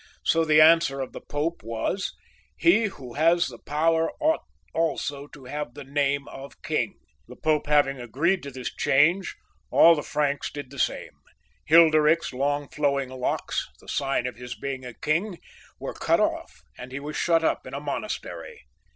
So 0.23 0.43
the 0.43 0.59
answer 0.59 0.99
of 0.99 1.11
the 1.11 1.21
Pope 1.21 1.61
was:" 1.61 2.15
He 2.57 2.85
who 2.85 3.13
has 3.13 3.45
the 3.45 3.59
power, 3.59 4.09
ought 4.19 4.41
also 4.73 5.27
to 5.27 5.45
have 5.45 5.75
the, 5.75 5.83
name, 5.83 6.27
of 6.29 6.59
king. 6.63 6.95
The 7.27 7.35
Pope 7.35 7.67
having 7.67 8.01
agreed 8.01 8.41
to 8.41 8.49
this 8.49 8.73
change, 8.73 9.35
all 9.69 9.93
the 9.93 10.01
Franks 10.01 10.49
did 10.51 10.71
the 10.71 10.79
same. 10.79 11.19
Hilderik's 11.69 12.33
long 12.33 12.67
flowing 12.69 13.09
locks, 13.09 13.69
the 13.79 13.87
sign 13.87 14.25
of 14.25 14.37
his 14.37 14.55
being 14.55 14.83
a 14.83 14.95
king, 14.95 15.37
were 15.79 15.93
cut 15.93 16.19
off, 16.19 16.63
and 16.79 16.91
he 16.91 16.99
was 16.99 17.15
shut 17.15 17.43
up 17.43 17.67
in 17.67 17.75
a 17.75 17.79
monastery. 17.79 18.63